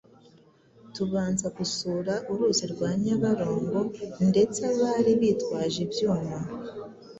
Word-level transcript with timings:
tubanza 0.95 1.45
gusura 1.57 2.13
uruzi 2.31 2.65
rwa 2.73 2.89
Nyabarongo, 3.03 3.79
ndetse 4.29 4.59
abari 4.71 5.11
bitwaje 5.21 5.77
ibyuma 5.85 6.37